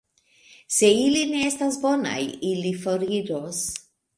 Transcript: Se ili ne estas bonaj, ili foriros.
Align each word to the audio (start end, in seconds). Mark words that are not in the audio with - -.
Se 0.77 0.89
ili 1.01 1.21
ne 1.33 1.43
estas 1.51 1.77
bonaj, 1.85 2.17
ili 2.53 2.73
foriros. 2.87 3.65